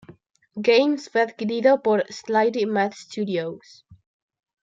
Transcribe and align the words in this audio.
Games 0.59 1.11
fue 1.11 1.21
adquirido 1.21 1.83
por 1.83 2.11
Slightly 2.11 2.65
Mad 2.65 2.91
Studios. 2.93 3.85